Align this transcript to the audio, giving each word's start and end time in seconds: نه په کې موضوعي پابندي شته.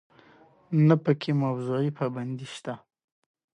نه 0.87 0.95
په 1.03 1.11
کې 1.21 1.31
موضوعي 1.43 1.89
پابندي 1.99 2.47
شته. 2.55 2.73